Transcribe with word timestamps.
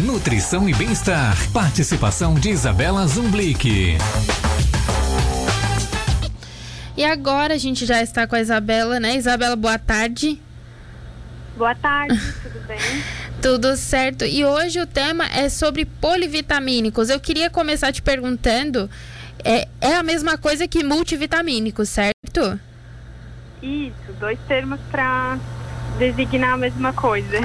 nutrição 0.00 0.68
e 0.68 0.74
bem-estar. 0.74 1.36
Participação 1.52 2.34
de 2.34 2.50
Isabela 2.50 3.06
Zumblick. 3.06 3.96
E 6.96 7.04
agora 7.04 7.54
a 7.54 7.58
gente 7.58 7.84
já 7.86 8.02
está 8.02 8.26
com 8.26 8.34
a 8.34 8.40
Isabela, 8.40 8.98
né? 8.98 9.16
Isabela, 9.16 9.54
boa 9.56 9.78
tarde. 9.78 10.40
Boa 11.56 11.74
tarde, 11.74 12.18
tudo 12.42 12.66
bem? 12.66 12.78
Tudo 13.40 13.74
certo. 13.74 14.26
E 14.26 14.44
hoje 14.44 14.78
o 14.80 14.86
tema 14.86 15.24
é 15.24 15.48
sobre 15.48 15.86
polivitamínicos. 15.86 17.08
Eu 17.08 17.18
queria 17.18 17.48
começar 17.48 17.90
te 17.90 18.02
perguntando: 18.02 18.88
é, 19.42 19.66
é 19.80 19.94
a 19.94 20.02
mesma 20.02 20.36
coisa 20.36 20.68
que 20.68 20.84
multivitamínicos, 20.84 21.88
certo? 21.88 22.60
Isso, 23.62 24.12
dois 24.18 24.38
termos 24.46 24.78
para 24.90 25.38
designar 25.98 26.52
a 26.52 26.56
mesma 26.58 26.92
coisa. 26.92 27.38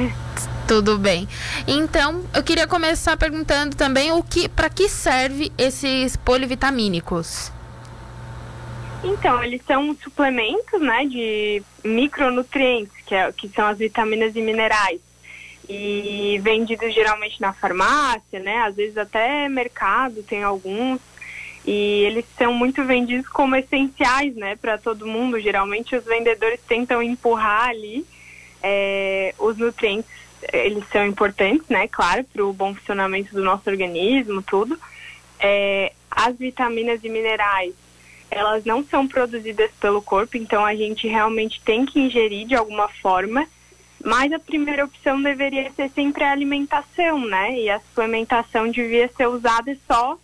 Tudo 0.67 0.97
bem. 0.97 1.27
Então, 1.67 2.23
eu 2.33 2.41
queria 2.41 2.65
começar 2.65 3.15
perguntando 3.17 3.75
também 3.75 4.11
o 4.11 4.23
que, 4.23 4.49
para 4.49 4.67
que 4.67 4.89
serve 4.89 5.51
esses 5.57 6.15
polivitamínicos? 6.17 7.51
Então, 9.03 9.43
eles 9.43 9.61
são 9.67 9.95
suplementos, 10.01 10.81
né, 10.81 11.05
de 11.05 11.61
micronutrientes, 11.83 12.91
que, 13.05 13.13
é, 13.13 13.31
que 13.31 13.47
são 13.49 13.67
as 13.67 13.77
vitaminas 13.77 14.35
e 14.35 14.41
minerais. 14.41 14.99
E 15.69 16.39
vendidos 16.43 16.93
geralmente 16.93 17.39
na 17.39 17.53
farmácia, 17.53 18.39
né, 18.39 18.57
às 18.63 18.75
vezes 18.75 18.97
até 18.97 19.47
mercado 19.47 20.23
tem 20.23 20.43
alguns. 20.43 20.99
E 21.63 22.03
eles 22.05 22.25
são 22.37 22.53
muito 22.53 22.83
vendidos 22.83 23.27
como 23.29 23.55
essenciais, 23.55 24.35
né, 24.35 24.55
para 24.55 24.79
todo 24.79 25.05
mundo. 25.05 25.39
Geralmente 25.39 25.95
os 25.95 26.05
vendedores 26.05 26.59
tentam 26.67 27.01
empurrar 27.01 27.69
ali 27.69 28.05
é, 28.63 29.35
os 29.37 29.57
nutrientes. 29.57 30.24
Eles 30.51 30.83
são 30.89 31.05
importantes, 31.05 31.67
né, 31.69 31.87
claro, 31.87 32.23
para 32.23 32.45
o 32.45 32.53
bom 32.53 32.73
funcionamento 32.73 33.33
do 33.33 33.43
nosso 33.43 33.69
organismo, 33.69 34.41
tudo. 34.41 34.79
É, 35.39 35.91
as 36.09 36.37
vitaminas 36.37 37.03
e 37.03 37.09
minerais 37.09 37.73
elas 38.29 38.65
não 38.65 38.83
são 38.83 39.07
produzidas 39.07 39.71
pelo 39.79 40.01
corpo, 40.01 40.35
então 40.37 40.65
a 40.65 40.75
gente 40.75 41.07
realmente 41.07 41.61
tem 41.61 41.85
que 41.85 41.99
ingerir 41.99 42.47
de 42.47 42.55
alguma 42.55 42.87
forma. 42.87 43.47
Mas 44.03 44.31
a 44.33 44.39
primeira 44.39 44.85
opção 44.85 45.21
deveria 45.21 45.71
ser 45.71 45.89
sempre 45.89 46.23
a 46.23 46.31
alimentação, 46.31 47.25
né? 47.25 47.57
E 47.57 47.69
a 47.69 47.79
suplementação 47.79 48.69
devia 48.69 49.09
ser 49.15 49.27
usada 49.27 49.75
só 49.87 50.19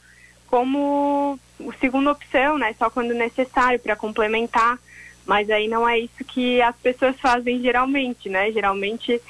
como 0.47 1.39
segunda 1.79 2.11
opção, 2.11 2.57
né? 2.57 2.75
Só 2.77 2.89
quando 2.89 3.13
necessário 3.13 3.79
para 3.79 3.95
complementar. 3.95 4.77
Mas 5.25 5.49
aí 5.49 5.67
não 5.67 5.87
é 5.87 5.97
isso 5.97 6.23
que 6.27 6.61
as 6.61 6.75
pessoas 6.75 7.19
fazem 7.19 7.61
geralmente, 7.61 8.29
né? 8.29 8.51
Geralmente 8.51 9.21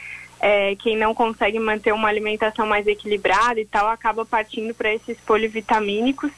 é, 0.42 0.76
quem 0.76 0.98
não 0.98 1.14
consegue 1.14 1.60
manter 1.60 1.94
uma 1.94 2.10
alimentação 2.10 2.66
mais 2.66 2.88
equilibrada 2.88 3.60
e 3.60 3.66
tal 3.66 3.88
acaba 3.88 4.26
partindo 4.26 4.74
para 4.74 4.94
esses 4.94 5.18
polivitamínicos 5.20 6.32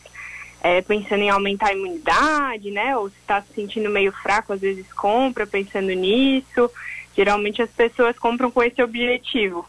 é, 0.64 0.82
pensando 0.82 1.22
em 1.22 1.30
aumentar 1.30 1.68
a 1.68 1.74
imunidade, 1.74 2.72
né? 2.72 2.96
Ou 2.96 3.10
se 3.10 3.16
está 3.20 3.42
se 3.42 3.54
sentindo 3.54 3.90
meio 3.90 4.14
fraco, 4.14 4.54
às 4.54 4.62
vezes 4.62 4.92
compra 4.94 5.46
pensando 5.46 5.92
nisso. 5.92 6.72
Geralmente 7.16 7.62
as 7.62 7.70
pessoas 7.70 8.18
compram 8.18 8.50
com 8.50 8.64
esse 8.64 8.82
objetivo. 8.82 9.68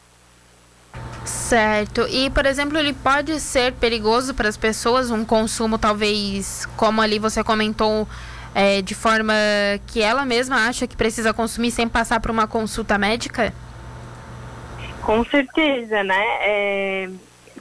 Certo. 1.25 2.07
E, 2.09 2.31
por 2.31 2.47
exemplo, 2.47 2.79
ele 2.79 2.93
pode 2.93 3.41
ser 3.41 3.73
perigoso 3.73 4.35
para 4.35 4.49
as 4.49 4.57
pessoas, 4.57 5.11
um 5.11 5.25
consumo 5.25 5.79
talvez, 5.79 6.65
como 6.77 7.03
ali 7.03 7.19
você 7.19 7.43
comentou, 7.43 8.07
é, 8.55 8.81
de 8.81 8.95
forma 8.95 9.35
que 9.89 10.01
ela 10.01 10.25
mesma 10.25 10.69
acha 10.69 10.87
que 10.87 10.97
precisa 10.97 11.35
consumir 11.35 11.73
sem 11.73 11.89
passar 11.89 12.21
por 12.21 12.31
uma 12.31 12.47
consulta 12.47 12.97
médica? 12.97 13.53
Com 15.05 15.23
certeza, 15.25 16.03
né? 16.03 16.25
É, 16.41 17.11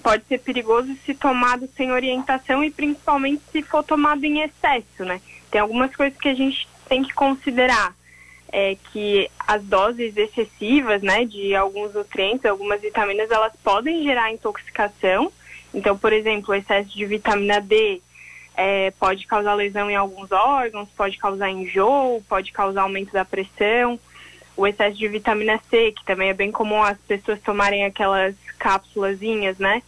pode 0.01 0.23
ser 0.25 0.39
perigoso 0.39 0.95
se 1.05 1.13
tomado 1.13 1.67
sem 1.75 1.91
orientação 1.91 2.63
e 2.63 2.71
principalmente 2.71 3.41
se 3.51 3.61
for 3.61 3.83
tomado 3.83 4.23
em 4.23 4.41
excesso, 4.41 5.03
né? 5.03 5.21
Tem 5.51 5.59
algumas 5.59 5.93
coisas 5.95 6.17
que 6.17 6.29
a 6.29 6.33
gente 6.33 6.67
tem 6.87 7.03
que 7.03 7.13
considerar. 7.13 7.93
É 8.55 8.77
que 8.91 9.29
as 9.47 9.63
doses 9.63 10.15
excessivas, 10.15 11.01
né, 11.01 11.25
de 11.25 11.55
alguns 11.55 11.93
nutrientes, 11.93 12.45
algumas 12.45 12.79
vitaminas, 12.81 13.31
elas 13.31 13.53
podem 13.63 14.03
gerar 14.03 14.31
intoxicação. 14.31 15.31
Então, 15.73 15.97
por 15.97 16.13
exemplo, 16.13 16.51
o 16.51 16.55
excesso 16.55 16.89
de 16.95 17.03
vitamina 17.05 17.59
D 17.59 17.99
é, 18.55 18.91
pode 18.91 19.25
causar 19.25 19.55
lesão 19.55 19.89
em 19.89 19.95
alguns 19.95 20.31
órgãos, 20.31 20.87
pode 20.95 21.17
causar 21.17 21.49
enjoo, 21.49 22.23
pode 22.29 22.51
causar 22.51 22.83
aumento 22.83 23.11
da 23.11 23.25
pressão. 23.25 23.99
O 24.55 24.67
excesso 24.67 24.97
de 24.97 25.07
vitamina 25.07 25.59
C, 25.69 25.91
que 25.91 26.05
também 26.05 26.29
é 26.29 26.33
bem 26.33 26.51
comum 26.51 26.81
as 26.81 26.97
pessoas 26.99 27.41
tomarem 27.41 27.85
aquelas 27.85 28.35
cápsulazinhas, 28.59 29.57
né? 29.57 29.81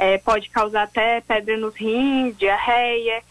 é, 0.00 0.16
pode 0.16 0.48
causar 0.48 0.84
até 0.84 1.20
pedra 1.20 1.58
nos 1.58 1.74
rins, 1.76 2.34
diarreia. 2.38 3.22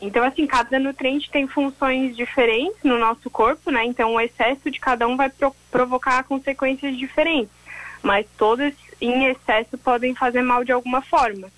Então, 0.00 0.24
assim, 0.24 0.46
cada 0.46 0.78
nutriente 0.78 1.30
tem 1.30 1.46
funções 1.46 2.16
diferentes 2.16 2.82
no 2.82 2.98
nosso 2.98 3.28
corpo, 3.28 3.70
né? 3.70 3.84
Então, 3.84 4.14
o 4.14 4.20
excesso 4.20 4.70
de 4.70 4.80
cada 4.80 5.06
um 5.06 5.18
vai 5.18 5.28
pro 5.28 5.54
provocar 5.70 6.24
consequências 6.24 6.96
diferentes. 6.96 7.52
Mas 8.02 8.26
todas 8.38 8.72
em 9.02 9.26
excesso 9.26 9.76
podem 9.76 10.14
fazer 10.14 10.40
mal 10.40 10.64
de 10.64 10.72
alguma 10.72 11.02
forma. 11.02 11.48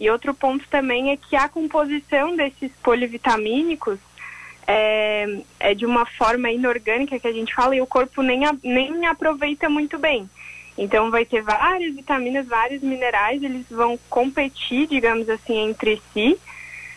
E 0.00 0.10
outro 0.10 0.34
ponto 0.34 0.66
também 0.68 1.12
é 1.12 1.16
que 1.16 1.36
a 1.36 1.48
composição 1.48 2.34
desses 2.34 2.72
polivitamínicos 2.82 4.00
é, 4.70 5.26
é 5.58 5.74
de 5.74 5.86
uma 5.86 6.04
forma 6.04 6.50
inorgânica 6.50 7.18
que 7.18 7.26
a 7.26 7.32
gente 7.32 7.54
fala 7.54 7.74
e 7.74 7.80
o 7.80 7.86
corpo 7.86 8.20
nem, 8.20 8.44
a, 8.44 8.54
nem 8.62 9.06
aproveita 9.06 9.66
muito 9.66 9.98
bem. 9.98 10.28
Então 10.76 11.10
vai 11.10 11.24
ter 11.24 11.42
várias 11.42 11.94
vitaminas, 11.94 12.46
vários 12.46 12.82
minerais, 12.82 13.42
eles 13.42 13.66
vão 13.70 13.98
competir, 14.10 14.86
digamos 14.86 15.28
assim, 15.30 15.70
entre 15.70 16.00
si. 16.12 16.38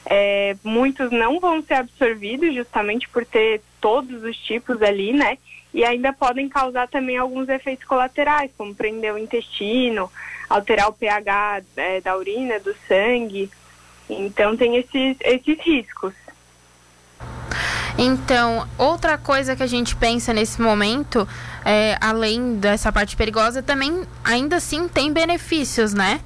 É, 0.06 0.56
muitos 0.64 1.10
não 1.12 1.40
vão 1.40 1.62
ser 1.62 1.76
absorvidos 1.76 2.54
justamente 2.54 3.08
por 3.08 3.26
ter 3.26 3.62
todos 3.80 4.22
os 4.22 4.36
tipos 4.36 4.82
ali, 4.82 5.14
né? 5.14 5.38
E 5.74 5.86
ainda 5.86 6.12
podem 6.12 6.50
causar 6.50 6.90
também 6.90 7.18
alguns 7.18 7.48
efeitos 7.48 7.86
colaterais, 7.86 8.52
como 8.58 8.76
prender 8.76 9.14
o 9.14 9.18
intestino, 9.18 10.12
alterar 10.50 10.90
o 10.90 10.94
pH 10.94 11.62
é, 11.78 12.02
da 12.02 12.18
urina, 12.18 12.60
do 12.60 12.76
sangue. 12.88 13.50
Então 14.10 14.58
tem 14.58 14.76
esses, 14.76 15.16
esses 15.22 15.58
riscos. 15.60 16.14
Então, 18.04 18.68
outra 18.80 19.16
coisa 19.16 19.56
que 19.56 19.62
a 19.62 19.68
gente 19.68 19.96
pensa 19.96 20.34
nesse 20.34 20.60
momento, 20.60 21.28
é, 21.64 21.96
além 22.02 22.56
dessa 22.56 22.92
parte 22.92 23.16
perigosa, 23.16 23.62
também 23.62 24.08
ainda 24.24 24.56
assim 24.56 24.88
tem 24.88 25.14
benefícios, 25.14 25.94
né? 25.94 26.20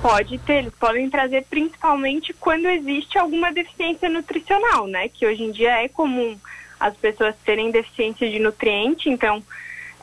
Pode 0.00 0.38
ter, 0.38 0.58
eles 0.58 0.74
podem 0.78 1.10
trazer 1.10 1.44
principalmente 1.50 2.32
quando 2.34 2.66
existe 2.66 3.18
alguma 3.18 3.52
deficiência 3.52 4.08
nutricional, 4.08 4.86
né? 4.86 5.08
Que 5.08 5.26
hoje 5.26 5.42
em 5.42 5.50
dia 5.50 5.82
é 5.82 5.88
comum 5.88 6.38
as 6.78 6.96
pessoas 6.96 7.34
terem 7.44 7.72
deficiência 7.72 8.30
de 8.30 8.38
nutriente, 8.38 9.10
então 9.10 9.42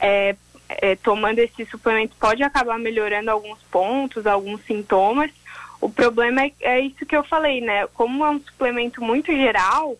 é, 0.01 0.35
é, 0.67 0.97
tomando 0.97 1.39
esse 1.39 1.65
suplemento 1.65 2.13
pode 2.19 2.43
acabar 2.43 2.77
melhorando 2.77 3.31
alguns 3.31 3.59
pontos, 3.71 4.27
alguns 4.27 4.59
sintomas. 4.65 5.31
O 5.79 5.89
problema 5.89 6.43
é, 6.43 6.51
é 6.61 6.79
isso 6.79 7.05
que 7.05 7.15
eu 7.15 7.23
falei, 7.23 7.61
né? 7.61 7.87
Como 7.87 8.25
é 8.25 8.29
um 8.29 8.39
suplemento 8.39 9.03
muito 9.03 9.31
geral, 9.31 9.97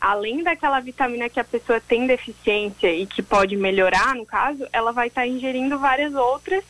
além 0.00 0.42
daquela 0.42 0.80
vitamina 0.80 1.28
que 1.28 1.38
a 1.38 1.44
pessoa 1.44 1.80
tem 1.80 2.06
deficiência 2.06 2.92
e 2.92 3.06
que 3.06 3.22
pode 3.22 3.56
melhorar, 3.56 4.14
no 4.14 4.26
caso, 4.26 4.66
ela 4.72 4.92
vai 4.92 5.08
estar 5.08 5.22
tá 5.22 5.26
ingerindo 5.26 5.78
várias 5.78 6.14
outras 6.14 6.64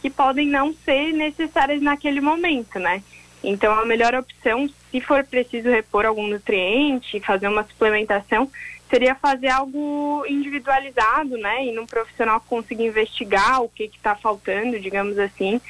que 0.00 0.10
podem 0.10 0.48
não 0.48 0.74
ser 0.84 1.12
necessárias 1.12 1.80
naquele 1.80 2.20
momento, 2.20 2.78
né? 2.80 3.02
Então, 3.42 3.72
a 3.72 3.84
melhor 3.84 4.14
opção, 4.14 4.68
se 4.90 5.00
for 5.00 5.24
preciso 5.24 5.68
repor 5.68 6.04
algum 6.04 6.26
nutriente, 6.26 7.20
fazer 7.20 7.48
uma 7.48 7.64
suplementação, 7.64 8.50
seria 8.90 9.14
fazer 9.14 9.48
algo 9.48 10.24
individualizado, 10.28 11.38
né? 11.38 11.64
E 11.66 11.72
num 11.72 11.86
profissional 11.86 12.40
consiga 12.40 12.82
investigar 12.82 13.62
o 13.62 13.68
que 13.68 13.84
está 13.84 14.14
faltando, 14.14 14.78
digamos 14.78 15.18
assim, 15.18 15.60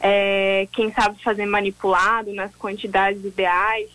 é, 0.00 0.68
quem 0.72 0.92
sabe 0.92 1.22
fazer 1.22 1.46
manipulado 1.46 2.32
nas 2.32 2.54
quantidades 2.54 3.24
ideais, 3.24 3.88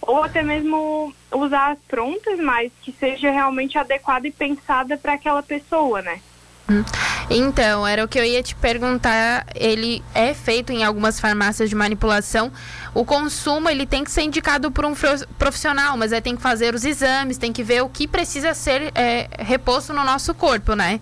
ou 0.00 0.22
até 0.22 0.42
mesmo 0.42 1.12
usar 1.32 1.72
as 1.72 1.78
prontas, 1.88 2.38
mas 2.38 2.70
que 2.82 2.92
seja 2.92 3.30
realmente 3.30 3.76
adequada 3.76 4.26
e 4.28 4.32
pensada 4.32 4.96
para 4.96 5.14
aquela 5.14 5.42
pessoa, 5.42 6.00
né? 6.02 6.20
Hum. 6.68 6.84
Então, 7.30 7.86
era 7.86 8.04
o 8.04 8.08
que 8.08 8.18
eu 8.18 8.24
ia 8.24 8.42
te 8.42 8.54
perguntar. 8.54 9.46
Ele 9.54 10.02
é 10.14 10.32
feito 10.34 10.72
em 10.72 10.84
algumas 10.84 11.18
farmácias 11.18 11.68
de 11.68 11.74
manipulação. 11.74 12.52
O 12.94 13.04
consumo 13.04 13.68
ele 13.68 13.86
tem 13.86 14.04
que 14.04 14.10
ser 14.10 14.22
indicado 14.22 14.70
por 14.70 14.84
um 14.84 14.94
profissional, 15.38 15.96
mas 15.96 16.12
aí 16.12 16.20
tem 16.20 16.36
que 16.36 16.42
fazer 16.42 16.74
os 16.74 16.84
exames, 16.84 17.38
tem 17.38 17.52
que 17.52 17.62
ver 17.62 17.82
o 17.82 17.88
que 17.88 18.06
precisa 18.06 18.54
ser 18.54 18.92
é, 18.94 19.28
reposto 19.38 19.92
no 19.92 20.04
nosso 20.04 20.34
corpo, 20.34 20.74
né? 20.74 21.00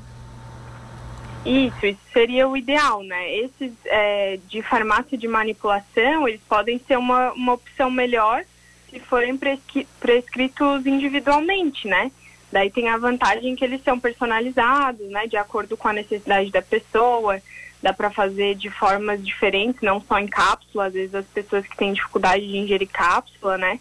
Isso, 1.45 1.87
isso 1.87 2.01
seria 2.13 2.49
o 2.49 2.57
ideal, 2.57 3.03
né? 3.03 3.35
Esses 3.35 3.73
é, 3.85 4.39
de 4.49 4.63
farmácia 4.63 5.17
de 5.17 5.29
manipulação, 5.29 6.27
eles 6.27 6.41
podem 6.49 6.79
ser 6.87 6.97
uma, 6.97 7.33
uma 7.33 7.53
opção 7.53 7.91
melhor 7.91 8.45
se 8.89 8.99
forem 8.99 9.39
prescritos 10.01 10.87
individualmente, 10.87 11.87
né? 11.87 12.11
Daí 12.51 12.71
tem 12.71 12.89
a 12.89 12.97
vantagem 12.97 13.57
que 13.57 13.65
eles 13.65 13.83
são 13.83 13.99
personalizados, 13.99 15.07
né? 15.11 15.27
De 15.27 15.37
acordo 15.37 15.77
com 15.77 15.89
a 15.89 15.93
necessidade 15.93 16.51
da 16.51 16.63
pessoa. 16.63 17.43
dá 17.83 17.93
para 17.93 18.11
fazer 18.11 18.55
de 18.55 18.71
formas 18.71 19.23
diferentes, 19.23 19.83
não 19.83 20.01
só 20.01 20.19
em 20.19 20.27
cápsula, 20.27 20.87
às 20.87 20.95
vezes 20.95 21.15
as 21.15 21.27
pessoas 21.27 21.67
que 21.67 21.77
têm 21.77 21.93
dificuldade 21.93 22.47
de 22.47 22.57
ingerir 22.57 22.89
cápsula, 22.89 23.59
né? 23.59 23.79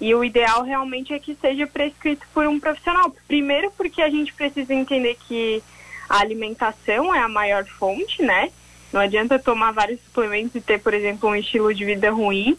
E 0.00 0.14
o 0.14 0.24
ideal 0.24 0.62
realmente 0.62 1.12
é 1.12 1.18
que 1.18 1.34
seja 1.34 1.66
prescrito 1.66 2.26
por 2.32 2.46
um 2.46 2.58
profissional. 2.58 3.14
Primeiro 3.28 3.70
porque 3.72 4.00
a 4.00 4.08
gente 4.08 4.32
precisa 4.32 4.72
entender 4.72 5.16
que 5.28 5.62
a 6.08 6.20
alimentação 6.20 7.14
é 7.14 7.18
a 7.18 7.28
maior 7.28 7.64
fonte, 7.64 8.22
né? 8.22 8.50
Não 8.92 9.00
adianta 9.00 9.38
tomar 9.38 9.72
vários 9.72 10.00
suplementos 10.02 10.54
e 10.54 10.60
ter, 10.60 10.80
por 10.80 10.94
exemplo, 10.94 11.28
um 11.28 11.34
estilo 11.34 11.74
de 11.74 11.84
vida 11.84 12.10
ruim. 12.10 12.56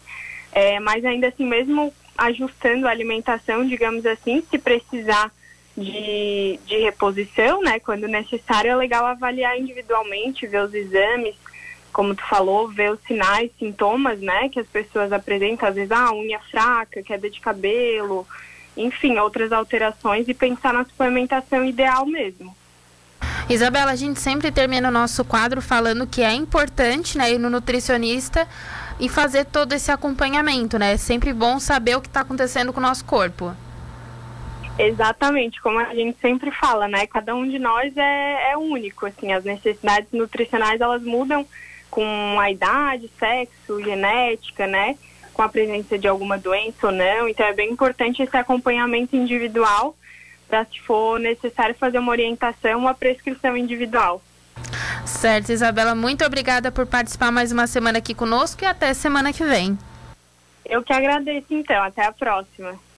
É, 0.52 0.80
mas 0.80 1.04
ainda 1.06 1.28
assim, 1.28 1.46
mesmo 1.46 1.94
ajustando 2.18 2.88
a 2.88 2.92
alimentação, 2.92 3.68
digamos 3.68 4.06
assim, 4.06 4.44
se 4.50 4.58
precisar 4.58 5.32
de, 5.78 6.60
de 6.66 6.78
reposição, 6.78 7.62
né? 7.62 7.80
Quando 7.80 8.08
necessário, 8.08 8.72
é 8.72 8.76
legal 8.76 9.06
avaliar 9.06 9.60
individualmente, 9.60 10.48
ver 10.48 10.64
os 10.64 10.74
exames, 10.74 11.36
como 11.92 12.16
tu 12.16 12.24
falou, 12.26 12.68
ver 12.68 12.92
os 12.92 13.00
sinais, 13.02 13.52
sintomas, 13.60 14.20
né? 14.20 14.50
Que 14.50 14.60
as 14.60 14.68
pessoas 14.68 15.12
apresentam, 15.12 15.68
às 15.68 15.76
vezes, 15.76 15.92
ah, 15.92 16.14
unha 16.14 16.40
fraca, 16.40 17.04
queda 17.04 17.30
de 17.30 17.40
cabelo, 17.40 18.26
enfim, 18.76 19.18
outras 19.18 19.52
alterações 19.52 20.28
e 20.28 20.34
pensar 20.34 20.74
na 20.74 20.86
suplementação 20.86 21.64
ideal 21.64 22.06
mesmo. 22.06 22.56
Isabela, 23.48 23.92
a 23.92 23.96
gente 23.96 24.20
sempre 24.20 24.52
termina 24.52 24.90
o 24.90 24.92
nosso 24.92 25.24
quadro 25.24 25.62
falando 25.62 26.08
que 26.08 26.24
é 26.24 26.34
importante 26.34 27.16
né, 27.16 27.32
ir 27.32 27.38
no 27.38 27.48
nutricionista 27.48 28.48
e 29.00 29.08
fazer 29.08 29.46
todo 29.46 29.74
esse 29.74 29.92
acompanhamento, 29.92 30.80
né? 30.80 30.94
É 30.94 30.98
sempre 30.98 31.32
bom 31.32 31.60
saber 31.60 31.96
o 31.96 32.02
que 32.02 32.08
está 32.08 32.22
acontecendo 32.22 32.74
com 32.74 32.80
o 32.80 32.84
nosso 32.84 33.06
corpo. 33.06 33.56
Exatamente, 34.80 35.62
como 35.62 35.78
a 35.80 35.94
gente 35.94 36.18
sempre 36.20 36.50
fala, 36.50 36.88
né? 36.88 37.06
Cada 37.06 37.36
um 37.36 37.48
de 37.48 37.60
nós 37.60 37.96
é, 37.96 38.52
é 38.52 38.58
único, 38.58 39.06
assim, 39.06 39.32
as 39.32 39.44
necessidades 39.44 40.12
nutricionais 40.12 40.82
elas 40.82 41.04
mudam 41.04 41.46
com 41.92 42.40
a 42.40 42.50
idade, 42.50 43.12
sexo, 43.20 43.82
genética, 43.84 44.66
né? 44.66 44.98
Com 45.34 45.44
a 45.44 45.50
presença 45.50 46.00
de 46.00 46.08
alguma 46.08 46.38
doença 46.38 46.88
ou 46.88 46.92
não. 46.92 47.30
Então 47.30 47.46
é 47.46 47.54
bem 47.54 47.72
importante 47.72 48.24
esse 48.24 48.36
acompanhamento 48.36 49.16
individual 49.16 49.96
para 50.48 50.66
se 50.66 50.80
for 50.82 51.20
necessário 51.20 51.76
fazer 51.76 52.00
uma 52.00 52.12
orientação, 52.12 52.80
uma 52.80 52.94
prescrição 52.94 53.56
individual. 53.58 54.22
Certo, 55.06 55.52
Isabela, 55.52 55.94
muito 55.94 56.26
obrigada 56.26 56.72
por 56.72 56.86
participar 56.86 57.32
mais 57.32 57.52
uma 57.52 57.68
semana 57.68 58.00
aqui 58.00 58.14
conosco 58.14 58.64
e 58.64 58.66
até 58.66 58.94
semana 58.94 59.32
que 59.32 59.44
vem. 59.44 59.78
Eu 60.66 60.82
que 60.82 60.94
agradeço 60.94 61.48
então, 61.52 61.84
até 61.84 62.06
a 62.06 62.12
próxima. 62.12 62.80